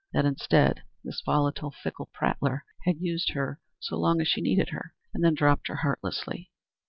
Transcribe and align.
That, 0.13 0.25
instead, 0.25 0.81
this 1.03 1.21
volatile, 1.23 1.69
fickle 1.69 2.09
prattler 2.11 2.65
had 2.85 2.97
used 2.99 3.33
her 3.33 3.61
so 3.79 3.97
long 3.99 4.19
as 4.19 4.27
she 4.27 4.41
needed 4.41 4.69
her, 4.69 4.95
and 5.13 5.23
then 5.23 5.35
dropped 5.35 5.67
her 5.67 5.75
heartlessly. 5.83 6.49